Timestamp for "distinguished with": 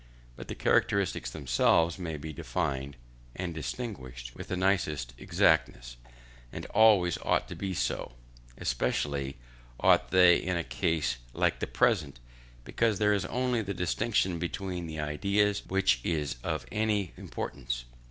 3.53-4.47